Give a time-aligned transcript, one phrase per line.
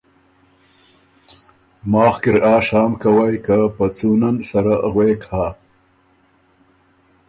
[1.91, 5.45] ماخ کی ر آر شام کوئ که په څُون (مهر) ان سره غوېک هۀ“